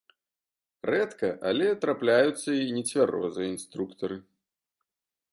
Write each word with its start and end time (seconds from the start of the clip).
Рэдка, 0.89 1.27
але 1.49 1.67
трапляюцца 1.83 2.51
і 2.61 2.65
нецвярозыя 2.77 3.47
інструктары. 3.55 4.17